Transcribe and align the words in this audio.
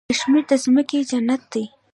کشمیر 0.09 0.43
د 0.49 0.51
ځمکې 0.63 0.99
جنت 1.09 1.41
دی. 1.51 1.63